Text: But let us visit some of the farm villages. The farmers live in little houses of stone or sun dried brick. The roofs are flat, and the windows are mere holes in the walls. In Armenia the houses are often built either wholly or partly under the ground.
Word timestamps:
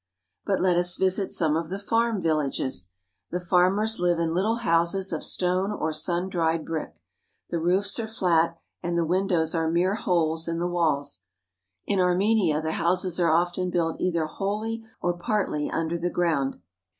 But 0.47 0.59
let 0.59 0.77
us 0.77 0.95
visit 0.95 1.29
some 1.29 1.55
of 1.55 1.69
the 1.69 1.77
farm 1.77 2.19
villages. 2.19 2.89
The 3.29 3.39
farmers 3.39 3.99
live 3.99 4.17
in 4.17 4.33
little 4.33 4.55
houses 4.55 5.13
of 5.13 5.23
stone 5.23 5.71
or 5.71 5.93
sun 5.93 6.27
dried 6.27 6.65
brick. 6.65 6.95
The 7.51 7.59
roofs 7.59 7.99
are 7.99 8.07
flat, 8.07 8.57
and 8.81 8.97
the 8.97 9.05
windows 9.05 9.53
are 9.53 9.69
mere 9.69 9.93
holes 9.93 10.47
in 10.47 10.57
the 10.57 10.65
walls. 10.65 11.21
In 11.85 11.99
Armenia 11.99 12.63
the 12.63 12.71
houses 12.71 13.19
are 13.19 13.29
often 13.29 13.69
built 13.69 13.97
either 14.01 14.25
wholly 14.25 14.83
or 15.03 15.13
partly 15.15 15.69
under 15.69 15.99
the 15.99 16.09
ground. 16.09 16.59